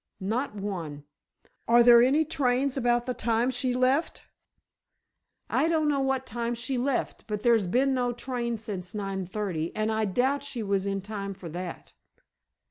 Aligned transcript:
"Not 0.19 0.55
one." 0.55 1.03
"Are 1.67 1.83
there 1.83 2.01
any 2.01 2.25
trains 2.25 2.75
about 2.75 3.05
the 3.05 3.13
time 3.13 3.51
she 3.51 3.75
left?" 3.75 4.23
"I 5.47 5.67
don't 5.67 5.87
know 5.87 5.99
what 5.99 6.25
time 6.25 6.55
she 6.55 6.75
left, 6.75 7.25
but 7.27 7.43
there's 7.43 7.67
been 7.67 7.93
no 7.93 8.11
train 8.11 8.57
since 8.57 8.95
nine 8.95 9.27
thirty, 9.27 9.71
and 9.75 9.91
I 9.91 10.05
doubt 10.05 10.41
she 10.41 10.63
was 10.63 10.87
in 10.87 11.01
time 11.01 11.35
for 11.35 11.49
that." 11.49 11.93